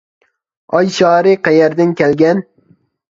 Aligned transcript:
ئاي 0.77 0.89
شارى 0.95 1.35
قەيەردىن 1.49 1.93
كەلگەن؟ 2.01 2.43